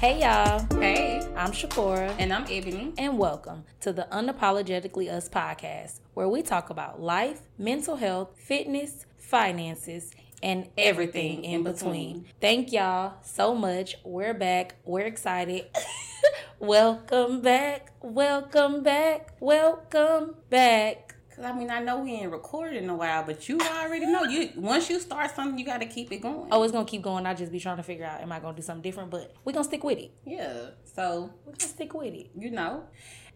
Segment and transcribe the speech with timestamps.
[0.00, 2.92] Hey y'all, Hey, I'm Shakora, and I'm Ebony.
[2.96, 9.06] and welcome to the Unapologetically Us podcast, where we talk about life, mental health, fitness,
[9.16, 12.26] finances, and everything, in between.
[12.40, 13.96] Thank y'all so much.
[14.04, 14.76] We're back.
[14.84, 15.66] We're excited.
[16.60, 17.92] welcome back.
[18.00, 19.34] Welcome back.
[19.40, 21.07] Welcome back.
[21.38, 24.24] Cause I mean, I know we ain't recorded in a while, but you already know
[24.24, 24.50] you.
[24.56, 26.48] Once you start something, you got to keep it going.
[26.50, 27.26] Oh, it's gonna keep going.
[27.26, 29.10] I just be trying to figure out, am I gonna do something different?
[29.10, 30.10] But we're gonna stick with it.
[30.24, 30.70] yeah.
[30.96, 32.30] So We're gonna stick with it.
[32.36, 32.82] you know,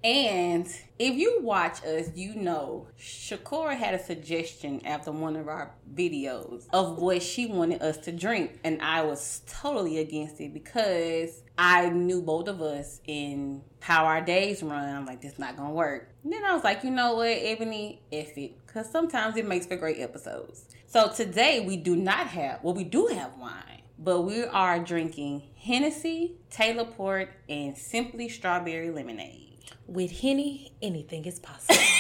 [0.05, 0.67] and
[0.99, 6.67] if you watch us, you know, Shakora had a suggestion after one of our videos
[6.73, 11.91] of what she wanted us to drink, and I was totally against it because I
[11.91, 14.97] knew both of us in how our days run.
[14.97, 16.09] I'm like, this not gonna work.
[16.25, 19.67] And then I was like, you know what, Ebony, F it, because sometimes it makes
[19.67, 20.65] for great episodes.
[20.87, 25.43] So today we do not have, well, we do have wine, but we are drinking
[25.57, 29.52] Hennessy, Taylor Port, and Simply Strawberry Lemonade.
[29.87, 31.77] With Henny, anything is possible.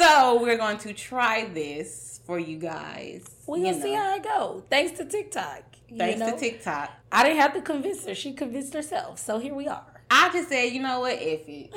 [0.00, 3.22] So we're going to try this for you guys.
[3.46, 4.64] We're you see how it go.
[4.70, 5.62] Thanks to TikTok.
[5.90, 6.32] you Thanks know?
[6.32, 6.90] to TikTok.
[7.12, 8.14] I didn't have to convince her.
[8.14, 9.18] She convinced herself.
[9.18, 9.84] So here we are.
[10.10, 11.70] I just said, you know what, F it.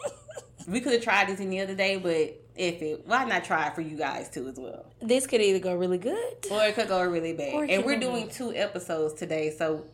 [0.68, 3.74] we could have tried this any other day, but if it, why not try it
[3.74, 4.84] for you guys too as well?
[5.00, 6.34] This could either go really good.
[6.50, 7.70] Or it could go really bad.
[7.70, 9.86] And we're go doing two episodes today, so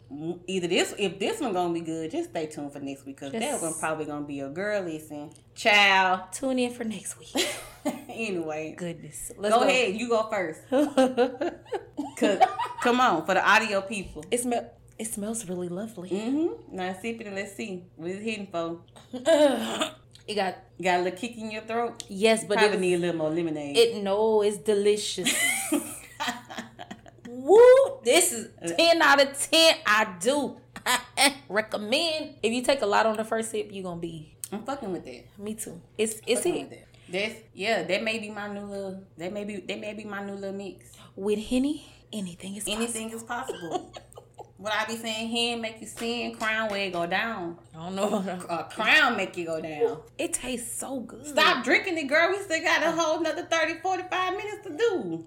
[0.48, 3.32] either this, if this one gonna be good, just stay tuned for next week because
[3.32, 5.30] that one probably gonna be a girl listen.
[5.54, 6.32] Child.
[6.32, 7.46] Tune in for next week.
[8.08, 9.30] anyway, Goodness.
[9.38, 9.94] Let's go, ahead.
[9.94, 10.60] You go first.
[12.18, 12.40] Cause
[12.82, 14.24] come on for the audio people.
[14.30, 14.72] it smell.
[14.98, 16.08] It smells really lovely.
[16.10, 16.74] Mm-hmm.
[16.74, 18.80] Now sip it and let's see what it's hitting for.
[20.26, 22.02] it got You got a little kick in your throat.
[22.08, 23.76] yes, but Probably it, need a little more lemonade.
[23.76, 25.32] it no, it's delicious.
[27.28, 27.58] Woo!
[28.04, 29.74] This is ten out of ten.
[29.86, 30.56] I do
[31.48, 32.34] recommend.
[32.42, 34.34] If you take a lot on the first sip, you're gonna be.
[34.52, 35.24] I'm fucking with that.
[35.38, 35.80] Me too.
[35.98, 36.86] It's it's it that.
[37.10, 37.82] That's yeah.
[37.82, 39.02] That may be my new little.
[39.18, 40.92] That may be that may be my new little mix.
[41.16, 41.84] with Henny.
[42.12, 43.92] Anything is Anything is possible.
[44.58, 47.58] what I be saying, hand make you sin, crown it go down.
[47.74, 48.24] I don't know.
[48.48, 49.98] A crown make you go down.
[50.18, 51.26] It tastes so good.
[51.26, 52.30] Stop drinking it, girl.
[52.30, 55.24] We still got a whole another 30, 45 minutes to do.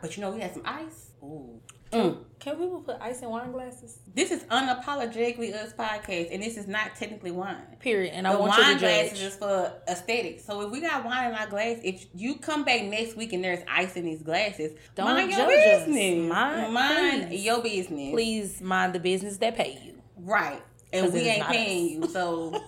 [0.00, 1.10] But you know, we had some ice.
[1.22, 1.60] Ooh.
[1.92, 2.18] Mm.
[2.38, 3.98] Can people put ice in wine glasses?
[4.14, 7.56] This is unapologetically us podcast, and this is not technically wine.
[7.80, 8.14] Period.
[8.14, 10.44] And I The want wine glasses is for aesthetics.
[10.44, 13.42] So if we got wine in our glass, if you come back next week and
[13.44, 15.50] there's ice in these glasses, Don't mind your judge
[15.80, 15.86] us.
[15.86, 16.28] business.
[16.32, 17.44] Mind- Mind please.
[17.44, 18.10] your business.
[18.12, 20.00] Please mind the business that pay you.
[20.16, 20.62] Right.
[20.92, 22.08] and we ain't paying us.
[22.08, 22.12] you.
[22.14, 22.62] So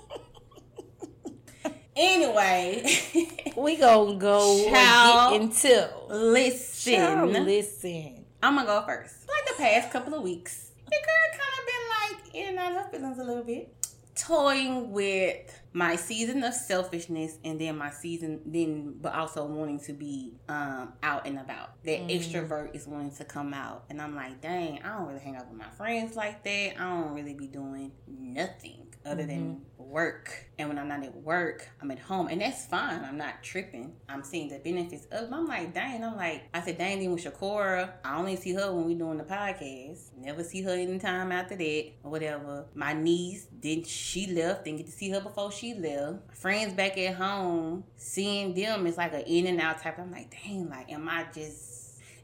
[1.97, 2.84] anyway,
[3.56, 5.32] We gonna go Child.
[5.32, 5.91] get into.
[6.11, 6.94] listen.
[6.94, 8.22] Child, listen.
[8.42, 9.14] I'm gonna go first.
[9.28, 12.72] Like the past couple of weeks, the girl kind of been like in and out
[12.72, 13.75] of her feelings a little bit,
[14.16, 19.92] toying with my season of selfishness and then my season, then but also wanting to
[19.92, 21.82] be um out and about.
[21.84, 22.10] That Mm.
[22.10, 25.48] extrovert is wanting to come out, and I'm like, dang, I don't really hang out
[25.48, 26.75] with my friends like that.
[26.81, 29.84] I don't really be doing nothing other than mm-hmm.
[29.84, 30.50] work.
[30.58, 33.04] And when I'm not at work, I'm at home, and that's fine.
[33.04, 33.94] I'm not tripping.
[34.08, 35.24] I'm seeing the benefits of.
[35.24, 35.32] it.
[35.32, 36.04] I'm like, dang.
[36.04, 37.00] I'm like, I said, dang.
[37.00, 40.16] Then with Shakora, I only see her when we doing the podcast.
[40.16, 42.66] Never see her anytime after that or whatever.
[42.74, 44.64] My niece, then she left.
[44.64, 46.36] Didn't get to see her before she left.
[46.36, 49.98] Friends back at home, seeing them is like an in and out type.
[49.98, 50.69] I'm like, dang.
[50.69, 51.72] Like, am I just?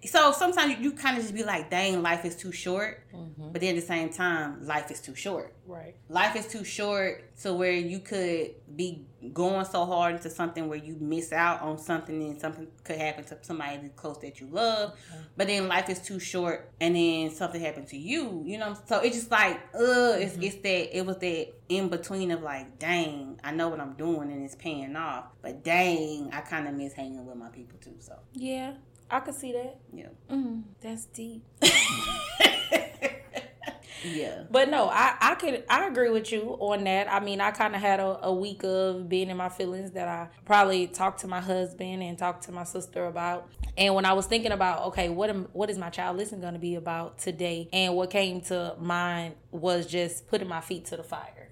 [0.07, 3.05] So sometimes you, you kind of just be like, dang, life is too short.
[3.53, 5.55] But then at the same time, life is too short.
[5.67, 5.97] Right.
[6.09, 9.05] life is too short to where you could be
[9.35, 13.25] going so hard into something where you miss out on something and something could happen
[13.25, 14.99] to somebody close that you love.
[15.37, 18.75] But then life is too short and then something happened to you you know?
[18.87, 22.79] So it's just like uh it's, it's that it was that in between of like
[22.79, 25.27] dang i know what i'm doing and it's paying off.
[25.43, 28.19] But dang i kind of miss hanging with my people too so.
[28.33, 28.73] Yeah,
[29.11, 29.79] I could see that.
[29.93, 31.43] yeah Mm, that's deep.
[34.05, 37.11] yeah But no, I I could I agree with you on that.
[37.13, 40.07] I mean, I kind of had a, a week of being in my feelings that
[40.09, 43.49] I probably talked to my husband and talked to my sister about.
[43.77, 46.55] And when I was thinking about, okay, what am what is my child listen going
[46.55, 47.69] to be about today?
[47.73, 51.49] And what came to mind was just putting my feet to the fire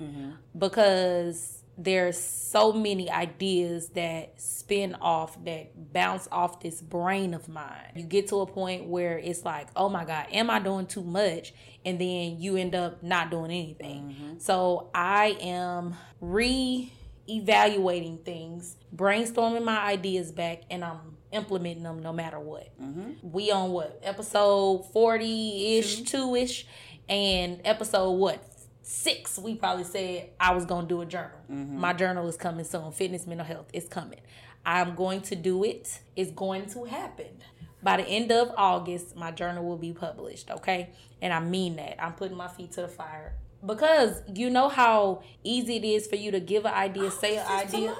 [0.57, 7.93] because there's so many ideas that spin off that bounce off this brain of mine.
[7.95, 11.05] You get to a point where it's like, oh my God, am I doing too
[11.05, 11.53] much?
[11.85, 14.37] And then you end up not doing anything.
[14.39, 16.93] So I am re
[17.29, 22.71] evaluating things, brainstorming my ideas back, and I'm implementing them no matter what.
[22.81, 23.31] Mm-hmm.
[23.31, 26.67] We on what episode forty ish, two ish,
[27.09, 28.43] and episode what
[28.87, 29.39] six?
[29.39, 31.39] We probably said I was gonna do a journal.
[31.51, 31.79] Mm-hmm.
[31.79, 32.93] My journal is coming soon.
[32.93, 34.21] Fitness, mental health is coming.
[34.65, 36.01] I'm going to do it.
[36.17, 37.43] It's going to happen.
[37.83, 40.91] By the end of August, my journal will be published, okay?
[41.23, 42.03] And I mean that.
[42.03, 43.35] I'm putting my feet to the fire.
[43.65, 47.47] Because you know how easy it is for you to give an idea, say an
[47.47, 47.95] idea.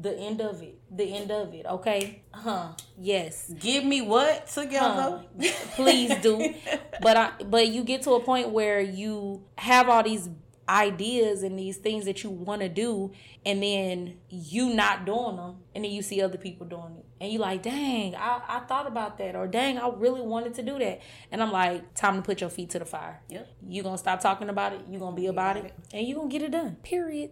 [0.00, 0.78] The end of it.
[0.96, 2.22] The end of it, okay?
[2.32, 2.68] Huh.
[2.98, 3.52] Yes.
[3.58, 5.22] Give me what together?
[5.38, 5.48] Huh.
[5.74, 6.54] Please do.
[7.02, 10.30] But I but you get to a point where you have all these
[10.68, 13.12] ideas and these things that you want to do
[13.44, 17.30] and then you not doing them and then you see other people doing it and
[17.32, 20.76] you like dang I, I thought about that or dang i really wanted to do
[20.80, 23.48] that and i'm like time to put your feet to the fire Yep.
[23.68, 26.42] you gonna stop talking about it you gonna be about it and you gonna get
[26.42, 27.30] it done period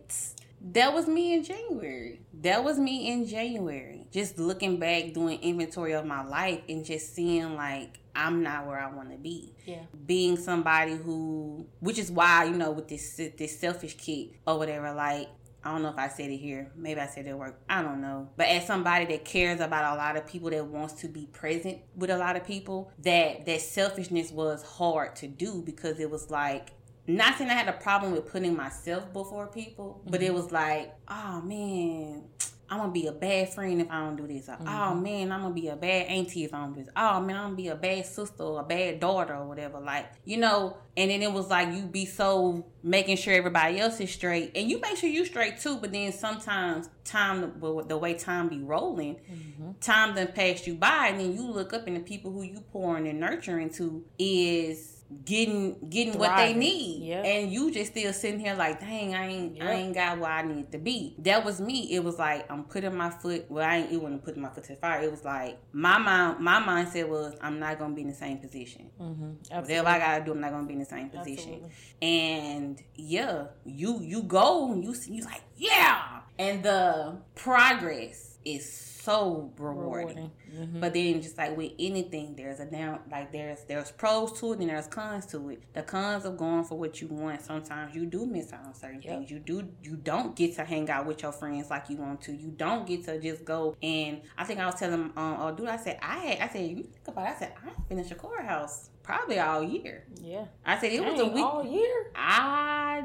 [0.72, 2.22] That was me in January.
[2.40, 4.06] That was me in January.
[4.10, 8.78] Just looking back, doing inventory of my life and just seeing like I'm not where
[8.78, 9.52] I want to be.
[9.66, 14.58] yeah Being somebody who, which is why you know with this this selfish kid or
[14.58, 14.92] whatever.
[14.94, 15.28] Like
[15.62, 16.70] I don't know if I said it here.
[16.76, 17.58] Maybe I said it at work.
[17.68, 18.28] I don't know.
[18.36, 21.78] But as somebody that cares about a lot of people that wants to be present
[21.96, 26.30] with a lot of people, that that selfishness was hard to do because it was
[26.30, 26.72] like
[27.06, 30.34] not saying I had a problem with putting myself before people, but it mm-hmm.
[30.36, 32.24] was like, oh man,
[32.70, 34.48] I'm gonna be a bad friend if I don't do this.
[34.48, 35.02] Or, Oh mm-hmm.
[35.02, 36.92] man, I'm gonna be a bad auntie if I don't do this.
[36.96, 39.80] Oh man, I'm gonna be a bad sister or a bad daughter or whatever.
[39.80, 44.00] Like, you know, and then it was like you be so making sure everybody else
[44.00, 48.14] is straight and you make sure you straight too, but then sometimes time the way
[48.14, 49.72] time be rolling, mm-hmm.
[49.80, 52.60] time done passed you by and then you look up and the people who you
[52.72, 54.93] pouring and nurturing to is
[55.24, 57.04] getting getting what they need.
[57.04, 57.22] Yeah.
[57.22, 60.42] and you just still sitting here like dang i ain't i ain't got where i
[60.42, 61.14] need to be.
[61.18, 61.92] That was me.
[61.92, 64.74] It was like i'm putting my foot well i ain't wasn't putting my foot to
[64.74, 65.02] the fire.
[65.02, 68.38] It was like my mind my mindset was i'm not gonna be in the same
[68.38, 68.90] position.
[69.00, 69.60] Mm-hmm.
[69.60, 71.60] whatever i gotta do i'm not gonna be in the same position.
[71.64, 71.70] Absolutely.
[72.02, 76.20] and yeah you you go and you see you like yeah!
[76.38, 80.30] And the progress is so rewarding, Rewarding.
[80.54, 80.80] Mhm.
[80.80, 84.60] but then just like with anything there's a down like there's there's pros to it
[84.60, 88.06] and there's cons to it the cons of going for what you want sometimes you
[88.06, 89.12] do miss out on certain Yep.
[89.12, 92.20] things you do you don't get to hang out with your friends like you want
[92.22, 95.52] to you don't get to just go and i think i was telling um oh
[95.54, 98.10] dude i said i had i said you think about it i said i finished
[98.12, 103.04] a courthouse probably all year yeah i said it was a week all year I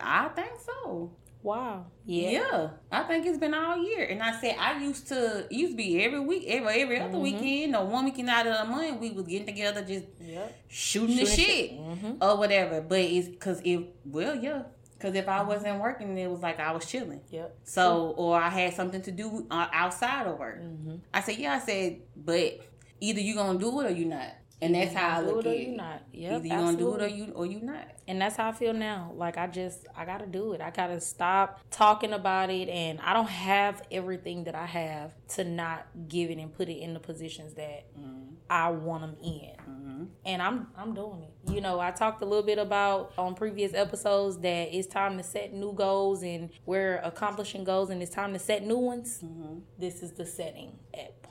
[0.00, 1.12] I think so.
[1.44, 2.30] Wow Yeah.
[2.30, 4.04] yeah I think it's been all year.
[4.10, 7.18] And I said I used to it used to be every week, every every other
[7.18, 7.26] Mhm.
[7.28, 11.16] weekend or one weekend out of the month we was getting together just yep shooting,
[11.16, 12.12] the shit mm-hmm.
[12.22, 12.80] or whatever.
[12.80, 14.62] But it's because if well yeah.
[14.96, 17.20] Because if I wasn't working, it was like I was chilling.
[17.30, 20.58] yep So, or I had something to do uh, outside of work.
[20.62, 20.96] mm-hmm.
[21.12, 21.54] I said, yeah.
[21.54, 22.60] I said, but
[23.00, 24.30] either you gonna do it or you not.
[24.62, 25.68] And that's how I do look it at or it.
[25.68, 27.86] you not yep Either you gonna do it or you or you not.
[28.08, 29.12] and that's how I feel now.
[29.14, 30.60] Like I just I gotta do it.
[30.60, 35.44] I gotta stop talking about it, and I don't have everything that I have to
[35.44, 37.86] not give it and put it in the positions that
[38.48, 39.52] I want them in.
[39.68, 40.04] Mm-hmm.
[40.24, 41.52] And I'm I'm doing it.
[41.52, 45.22] You know, I talked a little bit about on previous episodes that it's time to
[45.24, 49.20] set new goals, and we're accomplishing goals, and it's time to set new ones.
[49.22, 49.58] Mm-hmm.
[49.78, 50.78] This is the setting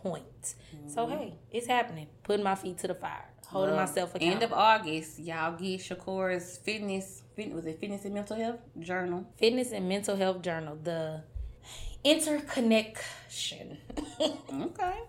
[0.03, 0.55] point.
[0.87, 1.17] So mm-hmm.
[1.17, 2.07] hey, it's happening.
[2.23, 4.33] Putting my feet to the fire, holding Well, myself accountable.
[4.33, 9.25] End of August, y'all get Shakora's fitness, fit, was it fitness and mental health journal?
[9.37, 11.23] Fitness and Mental Health Journal, the
[12.03, 13.77] interconnection
[14.19, 14.99] Okay,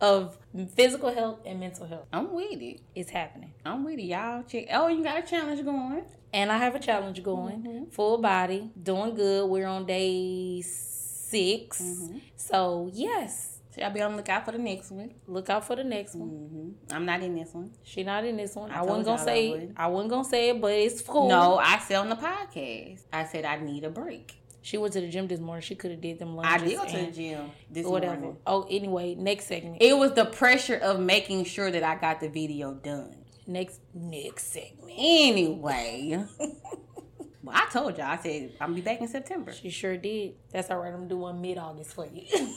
[0.00, 0.38] of
[0.74, 2.64] physical health and mental health I'm with it.
[2.64, 2.80] it.
[2.94, 3.52] is happening.
[3.64, 4.04] I'm with it.
[4.04, 4.66] Y'all check.
[4.72, 6.02] Oh, you got a challenge going.
[6.32, 7.62] And I have a challenge going.
[7.62, 7.84] Mm-hmm.
[7.90, 9.48] Full body, doing good.
[9.50, 12.18] We're on day 6 mm-hmm.
[12.36, 15.12] So, yes, So y'all be on the lookout for the next one.
[15.28, 16.28] look out for the next one.
[16.28, 17.70] hmm I'm not in this one.
[17.84, 18.70] She not in this one.
[18.70, 19.74] I I, wasn't gonna say I would.
[19.76, 21.28] I wasn't gonna say it, but it's cool.
[21.28, 23.02] No, I said on the podcast.
[23.12, 24.36] I said I need a break.
[24.62, 25.62] She went to the gym this morning.
[25.62, 26.52] She could have did them lunches.
[26.52, 26.70] I lunges.
[26.70, 28.16] did go to the gym this Whatever.
[28.16, 28.36] morning.
[28.46, 29.78] Oh, anyway, next segment.
[29.80, 33.16] It was the pressure of making sure that I got the video done.
[33.46, 34.92] next next segment.
[34.98, 36.24] Anyway.
[37.42, 38.06] well, I told y'all.
[38.08, 39.52] I said I'm be back in September.
[39.52, 40.34] She sure did.
[40.52, 40.92] That's all right.
[40.92, 42.26] I'm doing mid August for you.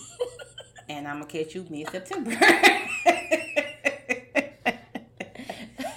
[0.90, 2.32] and I'm gonna catch you mid September.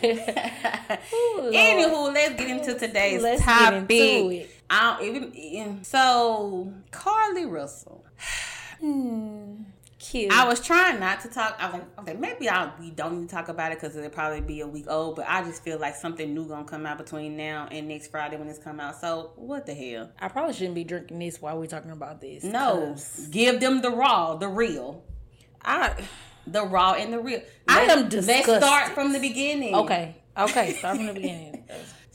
[0.03, 3.91] Anywho, let's get into today's Let's topic.
[3.91, 4.51] into it.
[4.71, 8.05] I don't even so Carlee Russell.
[8.79, 9.63] Hmm.
[10.11, 10.33] Cute.
[10.33, 11.57] I was trying not to talk.
[11.59, 14.09] I was like, okay, maybe I we don't need to talk about it because it'll
[14.11, 15.17] probably be a week old.
[15.17, 18.37] But I just feel like something new gonna come out between now and next Friday
[18.37, 19.01] when this come out.
[19.01, 20.11] So what the hell?
[20.21, 22.45] I probably shouldn't be drinking this while we're talking about this.
[22.45, 25.03] No, 'cause give them the raw, the real.
[25.65, 25.93] I
[26.47, 27.41] the raw and the real.
[27.67, 28.49] I am disgusted.
[28.49, 29.75] Let's start from the beginning.
[29.75, 30.17] okay.
[30.39, 31.65] Okay, start from the beginning.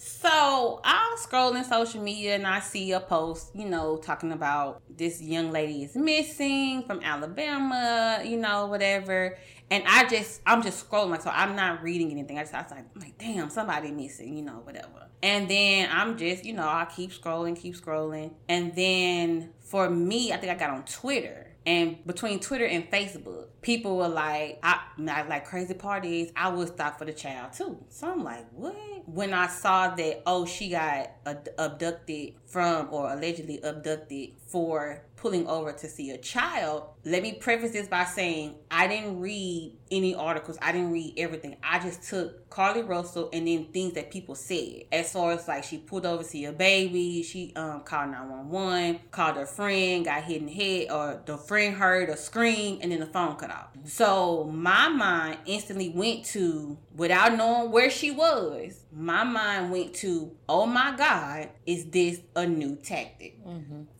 [0.03, 5.21] So I'm scrolling social media and I see a post, you know, talking about this
[5.21, 9.37] young lady is missing from Alabama, you know, whatever.
[9.69, 12.39] And I just, I'm just scrolling, like, so I'm not reading anything.
[12.39, 15.07] I just, I was like, I'm like, damn, somebody missing, you know, whatever.
[15.21, 18.33] And then I'm just, you know, I keep scrolling, keep scrolling.
[18.49, 21.50] And then for me, I think I got on Twitter.
[21.65, 26.31] And between Twitter and Facebook, people were like, I, like crazy parties.
[26.35, 27.77] I would stop for the child too.
[27.89, 28.75] So I'm like, what?
[29.05, 31.11] When I saw that, oh, she got
[31.57, 37.71] abducted from or allegedly abducted for pulling over to see a child, let me preface
[37.71, 40.57] this by saying I didn't read any articles.
[40.61, 41.57] I didn't read everything.
[41.63, 44.83] I just took Carlee Russell and then things that people said.
[44.91, 48.99] As far as like she pulled over to see a baby, she um called 911,
[49.09, 52.91] called her friend, got hit in the head, or the friend heard a scream and
[52.91, 53.69] then the phone cut off.
[53.85, 60.31] So my mind instantly went to, without knowing where she was, my mind went to,
[60.47, 63.39] oh my God, is this a new tactic?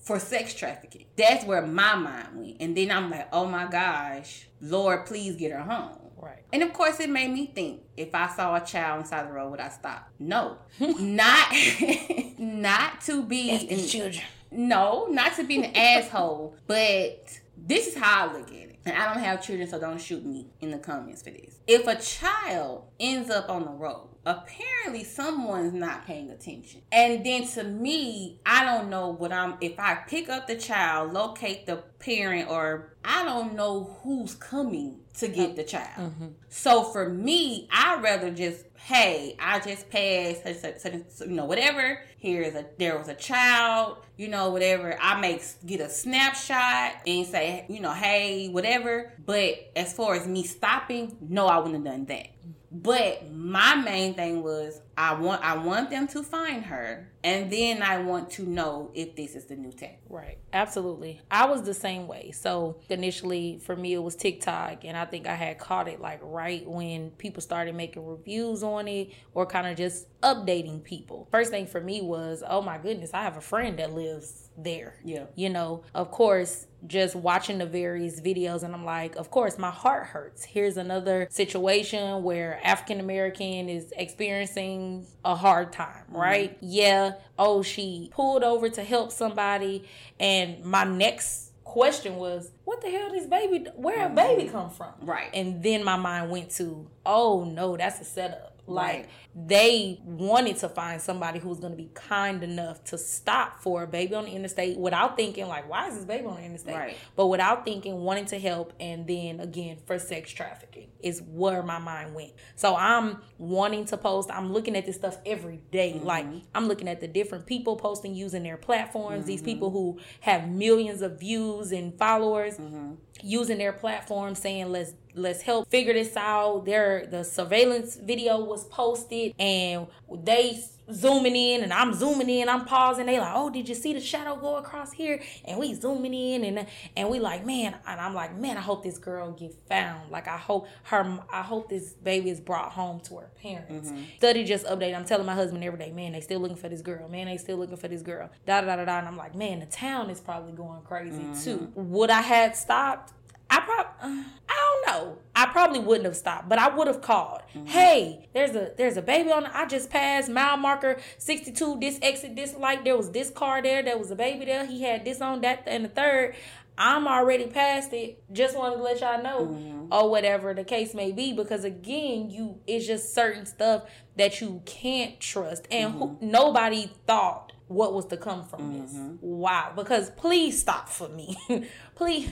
[0.02, 1.06] for sex trafficking.
[1.16, 2.58] That's where my mind went.
[2.60, 5.98] And then I'm like, oh my gosh, Lord, please get her home.
[6.18, 6.44] Right.
[6.54, 9.50] And of course, it made me think: if I saw a child inside the road,
[9.52, 10.08] would I stop?
[10.20, 11.52] No, not
[12.38, 14.24] not to be an- children.
[14.52, 18.71] no, not to be an asshole, but this is how I look at it.
[18.86, 21.60] And I don't have children, so don't shoot me in the comments for this.
[21.68, 26.82] If a child ends up on the road, apparently someone's not paying attention.
[26.92, 31.14] And then to me, I don't know what I'm, if I pick up the child,
[31.14, 36.12] locate the parent, or I don't know who's coming to get oh, the child.
[36.12, 36.28] Mm-hmm.
[36.50, 41.46] So for me, I'd rather just, hey, I just passed, such- such- such- you know,
[41.46, 42.02] whatever.
[42.18, 44.98] Here's a, there was a child, you know, whatever.
[45.02, 49.14] I make get a snapshot and say, you know, hey, whatever.
[49.26, 52.28] But as far as me stopping, no, I wouldn't have done that.
[52.28, 52.52] Mm-hmm.
[52.72, 57.82] But my main thing was I want I want them to find her, and then
[57.82, 60.00] I want to know if this is the new tech.
[60.10, 60.38] Right.
[60.54, 61.22] Absolutely.
[61.30, 62.32] I was the same way.
[62.32, 66.20] So initially for me it was TikTok and I think I had caught it like
[66.22, 71.28] right when people started making reviews on it or kind of just updating people.
[71.32, 74.96] First thing for me was, oh my goodness, I have a friend that lives there.
[75.04, 75.26] Yeah.
[75.36, 79.70] You know, of course, just watching the various videos and I'm like, of course, my
[79.70, 80.44] heart hurts.
[80.44, 86.18] Here's another situation where African American is experiencing a hard time, mm-hmm.
[86.18, 86.58] right?
[86.62, 87.14] Yeah.
[87.38, 89.86] Oh, she pulled over to help somebody
[90.20, 94.16] and my next question was, what the hell this baby where a mm-hmm.
[94.16, 94.92] baby come from?
[95.02, 95.30] Right.
[95.34, 98.51] And then my mind went to, oh no, that's a setup.
[98.72, 99.10] Like Right.
[99.48, 103.84] they wanted to find somebody who was going to be kind enough to stop for
[103.84, 106.76] a baby on the interstate without thinking like, why is this baby on the interstate?
[106.76, 106.98] Right.
[107.16, 111.80] But without thinking, wanting to help, and then again for sex trafficking is where my
[111.80, 112.32] mind went.
[112.56, 114.30] So I'm wanting to post.
[114.32, 115.94] I'm looking at this stuff every day.
[115.96, 116.06] Mm-hmm.
[116.06, 119.26] Like I'm looking at the different people posting using their platforms.
[119.26, 119.46] These mm-hmm.
[119.46, 122.94] people who have millions of views and followers mm-hmm.
[123.22, 126.66] using their platform saying let's let's help figure this out.
[126.66, 129.88] There, the surveillance video was posted and
[130.24, 130.62] they
[130.94, 132.50] zooming in and i'm zooming in.
[132.50, 133.06] I'm pausing.
[133.06, 135.22] They like oh did you see the shadow go across here?
[135.46, 138.84] And we zooming in and and we like man and i'm like man i hope
[138.84, 140.12] this girl get found.
[140.12, 143.90] Like i hope her i hope this baby is brought home to her parents.
[143.90, 144.04] Mm-hmm.
[144.18, 144.96] Study just update.
[144.96, 147.08] I'm telling my husband every day man they still looking for this girl.
[147.08, 148.30] Man they still looking for this girl.
[148.46, 151.42] Da da da da and i'm like man the town is probably going crazy mm-hmm.
[151.42, 151.72] too.
[151.76, 153.14] Would i had stopped
[153.52, 155.18] I probably, I don't know.
[155.36, 157.42] I probably wouldn't have stopped, but I would have called.
[157.54, 157.66] Mm-hmm.
[157.66, 159.46] Hey, there's a there's a baby on.
[159.46, 161.80] I just passed mile marker 62.
[161.80, 162.86] This exit, this light.
[162.86, 163.84] There was this car there.
[163.84, 164.66] There was a baby there.
[164.66, 166.36] He had this on that and the third.
[166.78, 168.24] I'm already past it.
[168.32, 169.94] Just wanted to let y'all know, mm-hmm.
[169.94, 173.84] or whatever the case may be, because again, you it's just certain stuff
[174.16, 176.32] that you can't trust, and who, mm-hmm.
[176.32, 178.94] nobody thought what was to come from this.
[179.20, 181.38] Wow, because please stop for me,
[181.96, 182.30] please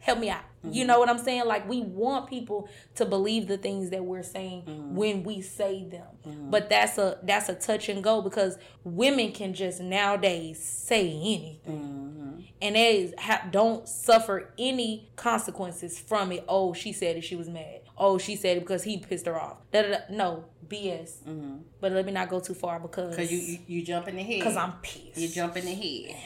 [0.00, 0.44] help me out.
[0.72, 0.88] You mm-hmm.
[0.88, 1.46] know what I'm saying?
[1.46, 4.94] Like we want people to believe the things that we're saying mm-hmm.
[4.94, 6.06] when we say them.
[6.26, 6.50] Mm-hmm.
[6.50, 12.44] But that's a that's a touch and go because women can just nowadays say anything.
[12.62, 16.42] And they ha, don't suffer any consequences from it.
[16.48, 17.22] Oh, she said it.
[17.22, 17.80] She was mad.
[17.98, 19.58] Oh, she said it because he pissed her off.
[19.72, 19.98] Da, da, da.
[20.08, 21.60] No, BS.
[21.80, 24.22] But let me not go too far because Cause you, you you jump in the
[24.22, 24.38] head.
[24.38, 25.16] because I'm pissed.
[25.16, 26.16] you jump in the head.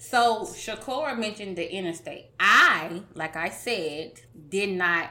[0.00, 2.30] So Shakora mentioned the interstate.
[2.40, 4.12] I, like I said,
[4.48, 5.10] did not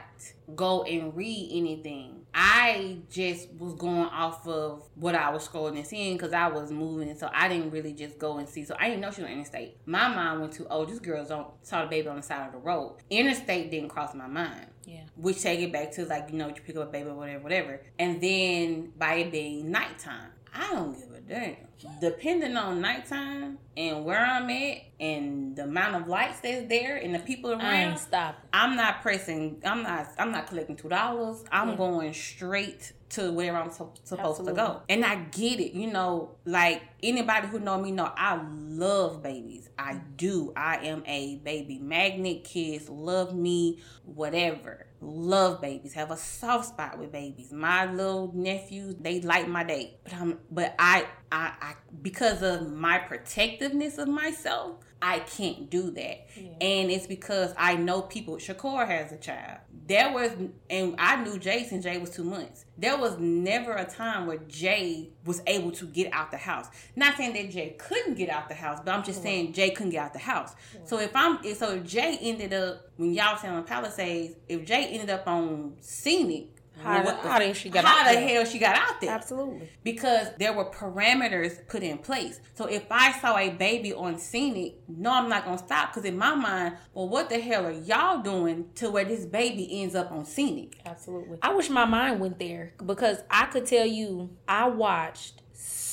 [0.56, 2.26] go and read anything.
[2.34, 6.72] I just was going off of what I was scrolling and seeing because I was
[6.72, 8.64] moving, so I didn't really just go and see.
[8.64, 9.76] So I didn't know she was interstate.
[9.86, 12.52] My mind went to, oh, this girls don't saw the baby on the side of
[12.52, 12.96] the road.
[13.10, 14.66] Interstate didn't cross my mind.
[14.84, 15.04] Yeah.
[15.14, 17.42] Which take it back to like you know you pick up a baby or whatever,
[17.44, 17.80] whatever.
[17.96, 21.69] And then by it being nighttime, I don't give a damn.
[22.00, 27.14] Depending on nighttime and where I'm at and the amount of lights that's there and
[27.14, 28.48] the people I around, ain't stopping.
[28.52, 29.60] I'm not pressing.
[29.64, 30.08] I'm not.
[30.18, 31.44] I'm not collecting two dollars.
[31.50, 31.76] I'm Yeah.
[31.76, 34.52] going straight to where I'm so, supposed Absolutely.
[34.52, 34.82] to go.
[34.88, 35.72] And I get it.
[35.72, 39.68] You know, like anybody who know me know I love babies.
[39.78, 40.16] I mm-hmm.
[40.16, 40.52] do.
[40.56, 42.44] I am a baby magnet.
[42.44, 43.80] Kids love me.
[44.04, 44.86] Whatever.
[45.00, 45.94] Love babies.
[45.94, 47.52] Have a soft spot with babies.
[47.52, 49.98] My little nephews, they light my day.
[50.04, 50.38] But I'm.
[50.50, 51.06] But I.
[51.32, 51.52] I.
[51.60, 54.76] I because of my protectiveness of myself.
[55.02, 56.26] I can't do that.
[56.60, 58.36] And it's because I know people.
[58.36, 59.58] Shakora has a child.
[59.86, 60.30] There was,
[60.68, 62.66] and I knew Jay since Jay was two months.
[62.76, 66.66] There was never a time where Jay was able to get out the house.
[66.96, 69.90] Not saying that Jay couldn't get out the house, but I'm just saying Jay couldn't
[69.92, 70.54] get out the house.
[70.84, 74.84] So if I'm, if- so if Jay ended up when y'all on Palisades, if Jay
[74.86, 78.28] ended up on scenic, How, what the- how did she get how the there?
[78.28, 79.10] hell she got out there?
[79.10, 79.68] Absolutely.
[79.82, 82.40] because there were parameters put in place.
[82.54, 86.16] So if I saw a baby on scenic, no, I'm not gonna stop because in
[86.16, 90.10] my mind, well, what the hell are y'all doing to where this baby ends up
[90.12, 90.78] on scenic?
[90.84, 91.38] Absolutely.
[91.42, 95.42] I wish my mind went there because I could tell you I watched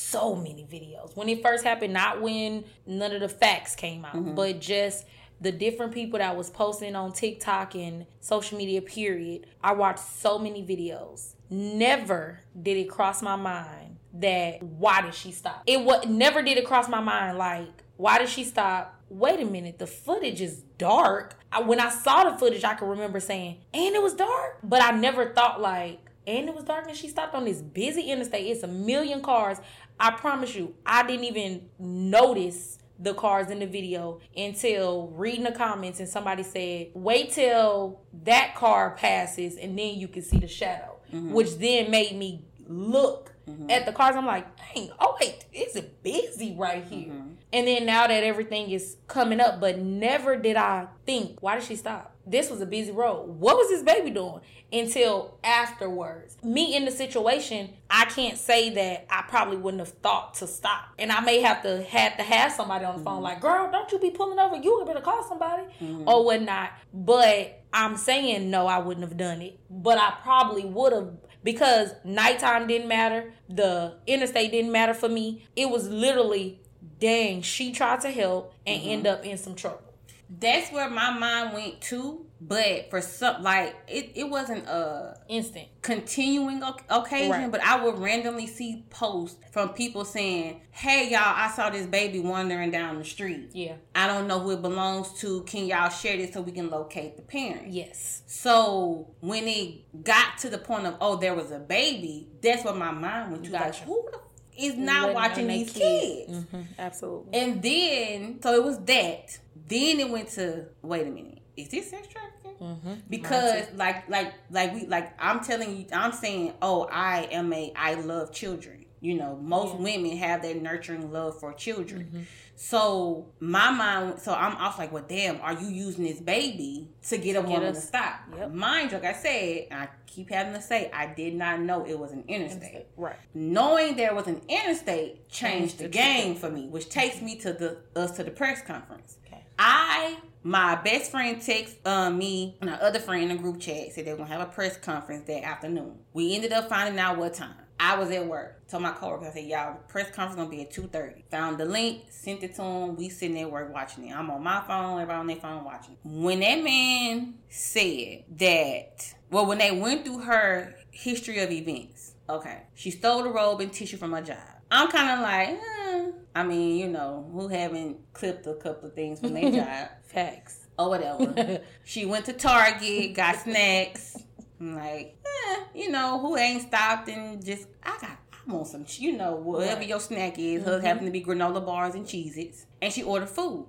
[0.07, 4.15] so many videos when it first happened, not when none of the facts came out,
[4.15, 4.35] mm-hmm.
[4.35, 5.05] but just
[5.39, 9.47] the different people that was posting on TikTok and social media period.
[9.63, 11.33] I watched so many videos.
[11.49, 15.63] Never did it cross my mind that why did she stop?
[15.65, 18.95] It was never did it cross my mind like why did she stop?
[19.09, 21.35] Wait a minute, the footage is dark.
[21.51, 24.81] I, when I saw the footage, I can remember saying, and it was dark, but
[24.81, 28.45] I never thought like, and it was dark, and she stopped on this busy interstate.
[28.45, 29.59] It's a million cars.
[29.99, 35.51] I promise you, I didn't even notice the cars in the video until reading the
[35.51, 40.47] comments and somebody said, wait till that car passes and then you can see the
[40.47, 41.31] shadow, mm-hmm.
[41.31, 43.69] which then made me look mm-hmm.
[43.69, 44.15] at the cars.
[44.15, 47.09] I'm like, dang, oh wait, it's busy right here.
[47.09, 47.29] Mm-hmm.
[47.53, 51.63] And then now that everything is coming up, but never did I think, why did
[51.63, 52.13] she stop?
[52.29, 53.23] This was a busy road.
[53.39, 54.41] What was this baby doing?
[54.71, 56.35] Until afterwards.
[56.43, 60.89] Me in the situation, I can't say that I probably wouldn't have thought to stop.
[60.99, 63.23] And I may have to have to have somebody on the phone mm-hmm.
[63.23, 64.57] like, girl, don't you be pulling over.
[64.57, 66.07] You better call somebody mm-hmm.
[66.07, 66.71] or whatnot.
[66.93, 69.57] But I'm saying no, I wouldn't have done it.
[69.69, 71.11] But I probably would have
[71.43, 73.31] because nighttime didn't matter.
[73.47, 75.47] The interstate didn't matter for me.
[75.55, 76.59] It was literally,
[76.99, 78.89] dang, she tried to help and mm-hmm.
[78.89, 79.86] end up in some trouble.
[80.29, 85.67] That's where my mind went to, but for some, like it, it wasn't a Instant.
[85.81, 87.51] continuing occasion, Right.
[87.51, 92.19] but I would randomly see posts from people saying, "Hey y'all, I saw this baby
[92.19, 93.51] wandering down the street.
[93.53, 93.75] Yeah.
[93.95, 95.43] I don't know who it belongs to.
[95.43, 98.23] Can y'all share this so we can locate the parent?" Yes.
[98.27, 102.75] So when it got to the point of oh there was a baby, that's what
[102.77, 103.51] my mind went to.
[103.51, 104.19] Like who the
[104.57, 106.25] is not watching these kids.
[106.27, 106.45] kids?
[106.53, 107.39] Mhm, Absolutely.
[107.39, 109.37] And then so it was that.
[109.67, 111.39] Then it went to wait a minute.
[111.55, 112.55] Is this sex trafficking?
[112.65, 112.93] Mm-hmm.
[113.09, 117.73] Because like like like we like I'm telling you I'm saying oh I am a
[117.75, 118.85] I love children.
[118.99, 119.81] You know most Yeah.
[119.81, 122.27] women have that nurturing love for children.
[122.59, 127.17] So my mind, so I'm off like, well, damn, are you using this baby to
[127.19, 128.19] get a Get woman us- to stop?
[128.35, 128.51] Yep.
[128.51, 131.85] Mind you, like I said, and I keep having to say, I did not know
[131.85, 132.87] it was an interstate.
[132.97, 133.15] Right.
[133.35, 137.53] Knowing there was an interstate changed the the game for me, which takes me to
[137.53, 139.17] the us to the press conference.
[139.27, 139.45] Okay.
[139.59, 143.91] I my best friend text uh, me and our other friend in the group chat
[143.93, 145.99] said they were gonna have a press conference that afternoon.
[146.13, 147.53] We ended up finding out what time.
[147.79, 148.67] I was at work.
[148.67, 151.23] Told my coworker, I said, "Y'all, the press conference gonna be at 2.30.
[151.29, 152.95] Found the link, sent it to him.
[152.95, 154.15] We sitting at work watching it.
[154.15, 155.97] I'm on my phone, everybody on their phone watching.
[156.03, 162.63] When that man said that, well, when they went through her history of events, okay,
[162.73, 164.37] she stole the robe and tissue from her job.
[164.71, 166.11] I'm kind of like, eh.
[166.35, 170.67] I mean, you know, who haven't clipped a couple of things from their job Facts.
[170.77, 171.61] or whatever.
[171.85, 174.17] she went to Target, got snacks.
[174.59, 178.17] I'm like, eh, you know, who ain't stopped and just I got
[178.49, 179.89] I want some you know, whatever Right.
[179.89, 180.63] your snack is.
[180.63, 180.85] Hers Mhm.
[180.85, 182.65] happen to be granola bars and Cheez Its.
[182.81, 183.67] And she ordered food.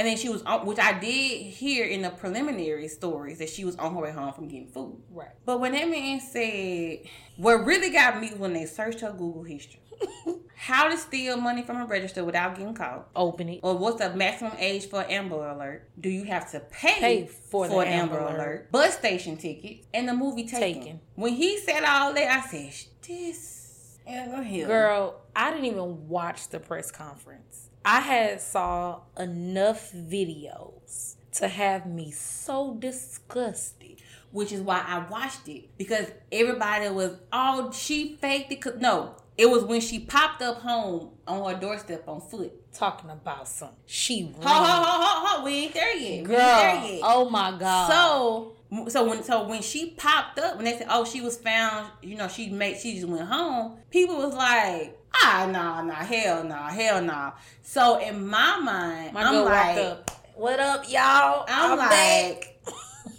[0.00, 3.66] And then she was on, which I did hear in the preliminary stories that she
[3.66, 4.96] was on her way home from getting food.
[5.10, 5.28] Right.
[5.44, 7.00] But when that man said,
[7.36, 9.82] what really got me when they searched her Google history.
[10.56, 13.10] How to steal money from a register without getting caught?
[13.14, 13.60] Open it.
[13.62, 15.90] Or what's the maximum age for an Amber Alert?
[16.00, 18.34] Do you have to pay, Pay for the an Amber Alert.
[18.36, 18.72] Alert?
[18.72, 20.82] Bus station tickets and the movie Taken.
[20.82, 21.00] Taken.
[21.14, 22.72] When he said all that, I said,
[23.06, 23.98] this.
[24.66, 27.69] Girl, I didn't even watch the press conference.
[27.84, 33.96] I had saw enough videos to have me so disgusted.
[34.32, 38.60] which is why I watched it because everybody was oh she faked it.
[38.62, 42.52] 'Cause- No, it was when she popped up home on her doorstep on foot.
[42.72, 45.44] Talking about some she Ho ho ho ho ho!
[45.44, 46.20] We ain't there yet.
[46.22, 46.38] we girl.
[46.38, 47.00] ain't there yet.
[47.02, 47.90] Oh my god.
[47.90, 48.52] So
[48.88, 52.14] so when so when she popped up when they said oh she was found you
[52.14, 56.68] know she made she just went home people was like ah nah nah hell nah
[56.68, 60.10] hell nah so in my mind my I'm like up.
[60.36, 61.44] What up, y'all?
[61.48, 62.64] I'm, like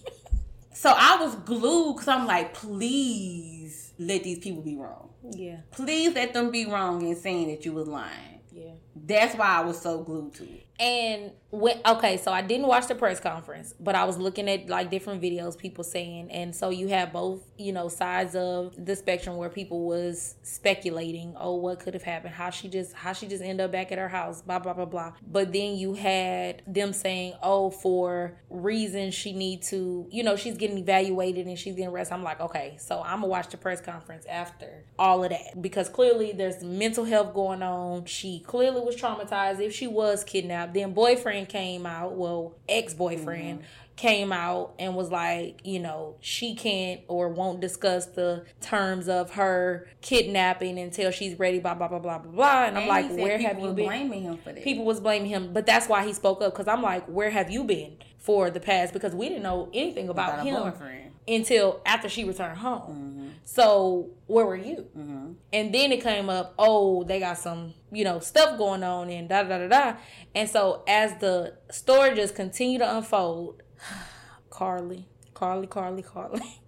[0.73, 6.15] so I was glued because I'm like please let these people be wrong Yeah, please
[6.15, 8.71] let them be wrong in saying that you was lying yeah.
[8.95, 12.87] that's why I was so glued to it And when okay, so I didn't watch
[12.87, 16.69] the press conference, but I was looking at like different videos, people saying, and so
[16.69, 21.81] you have both, you know, sides of the spectrum where people was speculating, oh, what
[21.81, 24.41] could have happened, how she just, how she just end up back at her house,
[24.41, 25.11] blah blah blah blah.
[25.29, 30.55] But then you had them saying, oh, for reasons she need to, you know, she's
[30.55, 32.13] getting evaluated and she's getting rest.
[32.13, 35.89] I'm like, okay, so I'm gonna watch the press conference after all of that because
[35.89, 38.05] clearly there's mental health going on.
[38.05, 39.59] She clearly was traumatized.
[39.59, 43.59] If she was kidnapped, then boyfriend came out, well, ex boyfriend.
[43.59, 43.67] Mm-hmm.
[43.97, 49.31] Came out and was like, you know, she can't or won't discuss the terms of
[49.31, 52.63] her kidnapping until she's ready, blah, blah, blah, blah, blah, blah.
[52.65, 53.85] And I'm like, where have you been?
[53.85, 56.67] blaming him for that people was blaming him but that's why he spoke up because
[56.67, 60.35] i'm like where have you been for the past because we didn't know anything about,
[60.35, 61.11] About him boyfriend.
[61.27, 62.81] until after she returned home.
[62.81, 63.27] Mm-hmm.
[63.43, 64.85] So where were you?
[64.97, 65.31] Mm-hmm.
[65.51, 69.27] And then it came up oh they got some you know stuff going on and
[69.27, 69.97] da da da da.
[70.35, 73.61] And so as the story just continued to unfold
[74.51, 76.59] Carlee Carlee Carlee Carlee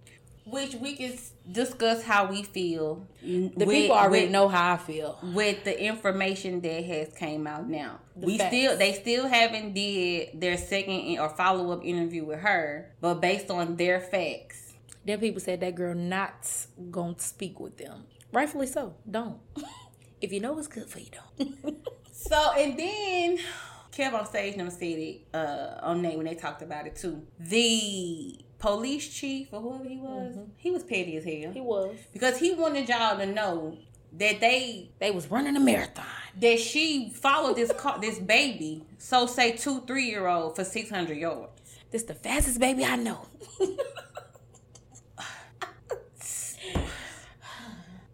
[0.44, 1.16] which we can
[1.50, 6.84] discuss how we feel the people already know how i feel with the information that
[6.84, 7.98] has came out now.
[8.16, 8.54] The we facts.
[8.54, 13.50] still they still haven't did their second or follow up interview with her, but based
[13.50, 16.46] on their facts, Then people said that girl not
[16.90, 18.04] gonna speak with them.
[18.32, 18.94] Rightfully so.
[19.10, 19.38] Don't.
[20.20, 21.78] if you know what's good for you, don't.
[22.12, 23.38] So and then
[23.92, 27.22] Kev on stage them said it uh, on Nate when they talked about it too.
[27.38, 31.52] The police chief or whoever he was, he was petty as hell Mm-hmm.
[31.52, 31.96] he was.
[32.12, 33.76] because he wanted y'all to know
[34.16, 36.06] that they They was running a marathon.
[36.40, 40.88] that she followed this car, this baby, so say two three year old for six
[40.88, 41.50] hundred yards.
[41.90, 43.26] This the fastest baby I know.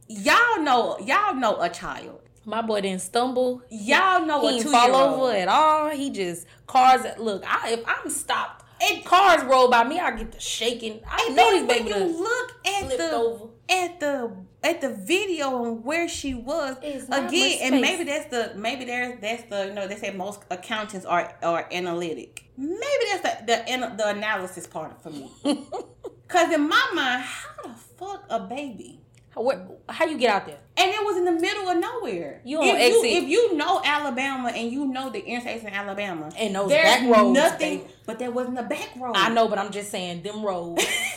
[0.08, 2.20] Y'all know, y'all know a child.
[2.44, 3.62] My boy didn't stumble.
[3.70, 5.90] Y'all know He a didn't two fall over at all.
[5.90, 7.02] He just cars.
[7.18, 11.00] Look, I, if I'm stopped and cars roll by me, I get the shaking.
[11.06, 13.48] I And know these when baby you look at the over.
[13.68, 16.76] at the at the video and where she was
[17.10, 21.06] again, and maybe that's the maybe there's that's the you know they say most accountants
[21.06, 22.44] are are analytic.
[22.56, 25.30] Maybe that's the the, the analysis part for me.
[26.28, 29.00] Cause in my mind, how the fuck a baby?
[29.34, 30.58] How, how you get out there?
[30.76, 32.40] And it was in the middle of nowhere.
[32.44, 33.10] You if exit.
[33.10, 36.84] You, if you know Alabama and you know the interstates in Alabama, And those there's
[36.84, 37.78] back roads, nothing.
[37.80, 37.90] baby.
[38.06, 39.12] But there wasn't a back road.
[39.16, 40.84] I know, but I'm just saying them roads,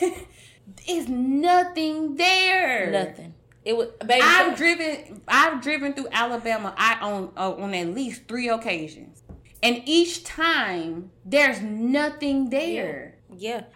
[0.86, 2.90] It's nothing there.
[2.90, 3.34] nothing.
[3.64, 4.20] It was baby.
[4.22, 5.22] I've driven.
[5.26, 6.74] I've driven through Alabama.
[6.76, 9.22] I on uh, on at least three occasions,
[9.62, 13.14] and each time there's nothing there.
[13.23, 13.23] Yeah,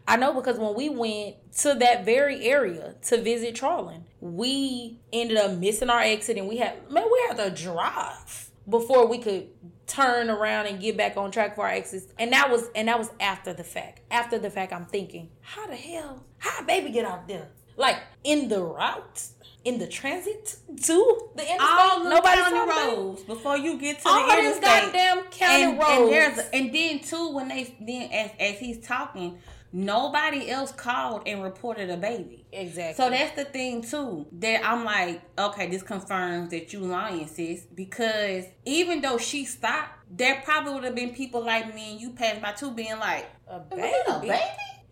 [0.06, 5.36] I know because when we went to that very area to visit Charlin, we ended
[5.36, 9.48] up missing our exit and we had man, we had to drive before we could
[9.86, 12.12] turn around and get back on track for our exits.
[12.18, 14.00] And that was and that was after the fact.
[14.10, 17.48] After the fact, I'm thinking, how the hell, how baby get out there?
[17.76, 19.22] Like in the route,
[19.64, 21.60] in the transit to the interstate.
[21.60, 24.92] All the Nobody's county about roads before you get to All the these interstate.
[24.92, 25.90] goddamn county and, roads.
[26.00, 29.38] And, there's and then too when they then as as he's talking,
[29.72, 32.46] nobody else called and reported a baby.
[32.52, 32.94] exactly.
[33.04, 34.26] So that's the thing too.
[34.32, 37.62] That I'm like, okay, this confirms that you lying, sis.
[37.74, 42.10] Because even though she stopped, there probably would have been people like me and you
[42.10, 44.40] passed by too, being like, a "Was it a baby baby?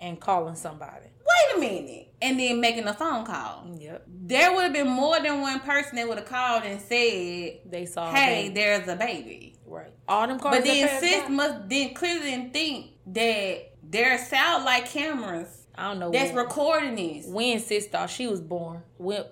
[0.00, 1.07] and calling somebody.
[1.51, 3.66] Wait a minute, and then making a phone call.
[3.79, 4.05] Yep.
[4.09, 7.87] There would have been more than one person that would have called and said, They
[7.87, 8.11] saw.
[8.12, 9.90] "Hey, there's a baby." Right.
[10.09, 10.59] All them cars.
[10.59, 11.29] But then sis by.
[11.29, 16.11] must then clearly didn't think that there are satellite cameras I don't know.
[16.11, 17.27] that's when, recording this.
[17.27, 18.83] when sis thought she was born.
[18.99, 19.25] When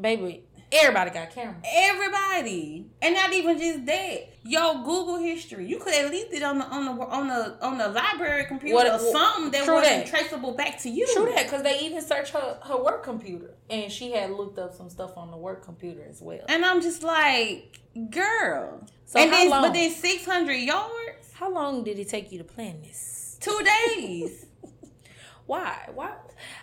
[0.00, 1.62] baby, everybody got cameras.
[1.72, 4.26] Everybody, and not even just that.
[4.42, 5.66] Yo, Google history.
[5.66, 8.74] You could at least it on the on the on the on the library computer
[8.74, 10.06] What- or something that wasn't that.
[10.06, 11.06] traceable back to you.
[11.14, 14.74] True that, because they even searched her her work computer, and she had looked up
[14.74, 16.44] some stuff on the work computer as well.
[16.48, 17.78] And I'm just like,
[18.10, 18.86] girl.
[19.04, 19.62] So and how then, long?
[19.62, 23.36] but then 600 yards, How long did it take you to plan this?
[23.40, 24.46] two days.
[25.46, 25.88] Why?
[25.94, 26.12] Why?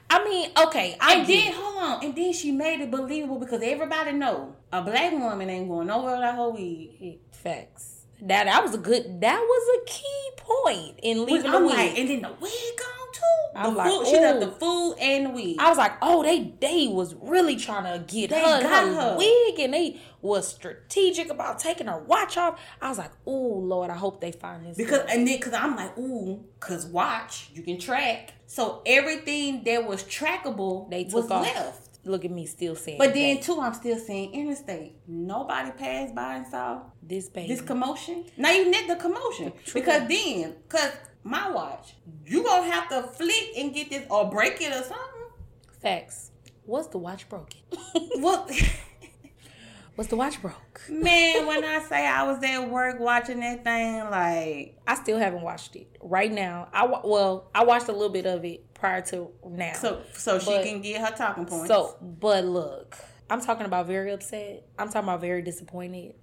[0.09, 3.39] I mean, okay, I and get then hold on, and then she made it believable
[3.39, 6.89] because everybody know a black woman ain't going nowhere without her wig.
[7.01, 7.19] it.
[7.31, 7.96] facts.
[8.21, 9.21] That that was a good.
[9.21, 11.75] That was a key point in leaving the I'm wig.
[11.75, 13.21] like, and then the wig gone too.
[13.55, 15.55] I'm the like, food, she left the food and the wig.
[15.59, 18.93] I was like, oh, they they was really trying to get They her, got her,
[19.11, 19.17] her.
[19.17, 22.59] wig, and they was strategic about taking her watch off.
[22.81, 23.31] I was like, oh
[23.63, 25.07] Lord, I hope they find this Because girl.
[25.11, 28.33] and then because I'm like, ooh, cause watch you can track.
[28.47, 31.43] So everything that was trackable they was took off.
[31.43, 31.86] left.
[32.07, 33.43] Look at me still saying, But then that.
[33.43, 34.93] too, I'm still saying interstate.
[35.07, 38.25] Nobody passed by and saw this baby, this commotion.
[38.37, 39.51] Now you that the commotion.
[39.65, 39.81] True.
[39.81, 40.91] Because then, cause
[41.23, 45.27] my watch, you gonna have to flick and get this or break it or something.
[45.81, 46.31] facts.
[46.65, 47.59] Was the watch broken?
[48.17, 48.49] What
[49.97, 50.81] was the watch broke?
[50.89, 55.41] man, when I say I was at work watching that thing, like I still haven't
[55.41, 55.97] watched it.
[56.01, 59.73] Right now, I well, I watched a little bit of it prior to now.
[59.73, 61.67] so so she But- can get her talking points.
[61.67, 62.95] So, but look,
[63.29, 64.63] I'm talking about very upset.
[64.79, 66.13] I'm talking about very disappointed.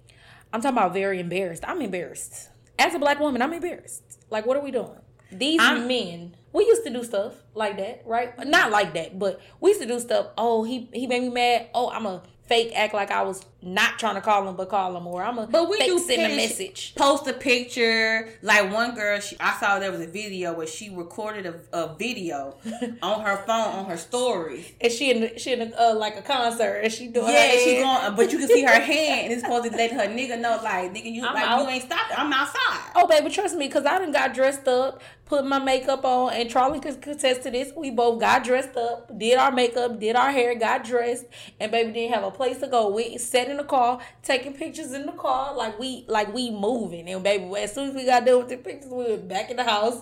[0.53, 1.63] I'm talking about very embarrassed.
[1.67, 2.49] I'm embarrassed.
[2.79, 4.03] As a black woman, I'm embarrassed.
[4.29, 4.99] Like, what are we doing?
[5.31, 8.31] These I'm- men, we used to do stuff like that, right?
[8.47, 10.27] Not like that, but we used to do stuff.
[10.37, 11.67] Oh, he he made me mad.
[11.73, 14.93] Oh, I'm a fake act like I was not trying to call them, but call
[14.93, 16.93] them, or I'm a But we do send a message.
[16.95, 18.29] post a picture.
[18.41, 21.95] Like one girl, she, I saw there was a video where she recorded a, a
[21.95, 22.57] video
[23.01, 26.21] on her phone on her story, And she in she in the, uh, like a
[26.21, 29.41] concert, and she doing Yeah, she going, but you can see her hand, and it's
[29.41, 31.61] supposed to let her nigga know, like nigga, you I'm like out.
[31.63, 32.17] you ain't stopped.
[32.17, 32.91] I'm outside.
[32.95, 36.49] Oh, baby, trust me, because I done got dressed up, put my makeup on, and
[36.49, 37.71] Charlie could contest to this.
[37.75, 41.25] We both got dressed up, did our makeup, did our hair, got dressed,
[41.59, 42.89] and baby didn't have a place to go.
[42.91, 47.09] We sat in the car, taking pictures in the car, like we like we moving.
[47.09, 49.57] And baby, as soon as we got done with the pictures, we were back in
[49.57, 50.01] the house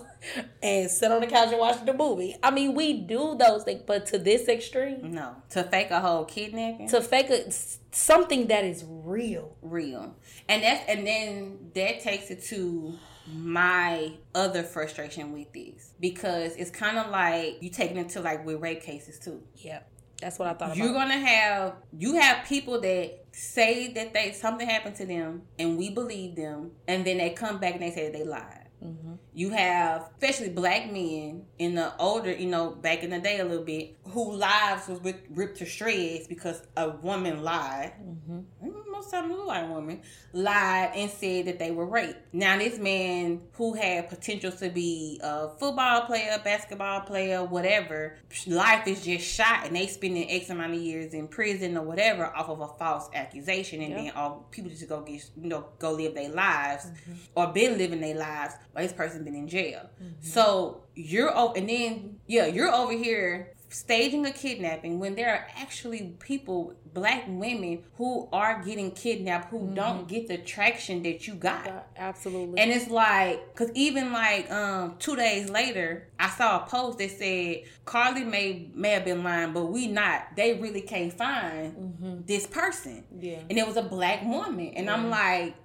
[0.62, 2.36] and sit on the couch and watch the movie.
[2.42, 6.24] I mean, we do those things, but to this extreme, No, to fake a whole
[6.24, 7.52] kidnapping, to fake a,
[7.92, 9.56] something that is real.
[9.62, 10.16] real,
[10.48, 12.94] and that's and then that takes it to
[13.32, 18.44] my other frustration with this because it's kind of like you taking it to like
[18.44, 19.42] with rape cases too.
[19.56, 19.80] Yeah,
[20.20, 24.68] that's what I thought You're gonna have you have people that say that they something
[24.68, 28.04] happened to them and we believe them, and then they come back and they say
[28.04, 28.68] that they lied.
[28.84, 29.14] Mm-hmm.
[29.32, 33.44] You have especially black men in the older, you know, back in the day a
[33.44, 37.92] little bit, who lives was ripped, ripped to shreds because a woman lied.
[38.00, 38.70] Mm-hmm.
[39.10, 40.00] Them look like women
[40.32, 42.16] lied and said that they were raped.
[42.32, 48.86] Now this man who had potential to be a football player, basketball player, whatever, life
[48.88, 52.48] is just shot, and they spending X amount of years in prison or whatever off
[52.48, 54.02] of a false accusation, and Yeah.
[54.02, 57.12] then all people just go get you know go live their lives Mm-hmm.
[57.36, 59.88] or been living their lives, but this person been in jail.
[60.20, 65.46] So you're over, and then yeah, you're over here staging a kidnapping when there are
[65.56, 71.34] actually people, black women, who are getting kidnapped who don't get the traction that you
[71.34, 71.66] got.
[71.66, 72.60] Yeah, absolutely.
[72.60, 77.10] And it's like, cause even like um two days later, I saw a post that
[77.10, 80.36] said Carlee may may have been lying, but we not.
[80.36, 83.40] They really can't find this person, yeah.
[83.50, 85.56] and it was a black woman, and I'm like,